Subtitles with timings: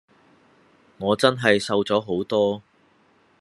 [0.97, 2.63] 我真係瘦咗好多！